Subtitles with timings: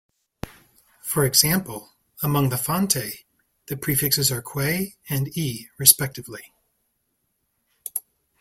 [1.03, 1.91] For example,
[2.23, 3.23] among the Fante,
[3.67, 6.51] the prefixes are "kwe-" and "e-", respectively.